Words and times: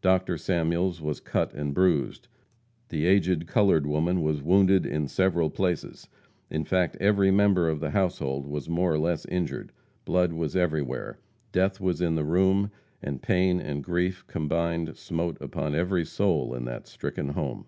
Dr. 0.00 0.38
Samuels 0.38 1.02
was 1.02 1.18
cut 1.18 1.52
and 1.52 1.74
bruised; 1.74 2.28
the 2.88 3.04
aged 3.04 3.48
colored 3.48 3.84
woman 3.84 4.22
was 4.22 4.40
wounded 4.40 4.86
in 4.86 5.08
several 5.08 5.50
places; 5.50 6.06
in 6.48 6.62
fact, 6.64 6.96
every 7.00 7.32
member 7.32 7.68
of 7.68 7.80
the 7.80 7.90
household 7.90 8.46
was 8.46 8.68
more 8.68 8.92
or 8.92 8.98
less 9.00 9.24
injured. 9.24 9.72
Blood 10.04 10.32
was 10.32 10.54
everywhere. 10.54 11.18
Death 11.50 11.80
was 11.80 12.00
in 12.00 12.14
the 12.14 12.22
room; 12.24 12.70
and 13.02 13.20
pain 13.22 13.58
and 13.60 13.82
grief 13.82 14.24
combined 14.28 14.96
smote 14.96 15.36
upon 15.40 15.74
every 15.74 16.04
soul 16.04 16.54
in 16.54 16.64
that 16.66 16.86
stricken 16.86 17.30
home. 17.30 17.66